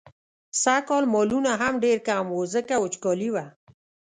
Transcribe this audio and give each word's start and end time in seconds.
سږکال 0.61 1.05
مالونه 1.13 1.51
هم 1.61 1.73
ډېر 1.85 1.97
کم 2.07 2.25
وو، 2.33 2.41
ځکه 2.53 2.73
وچکالي 2.83 3.29
وه. 3.33 3.45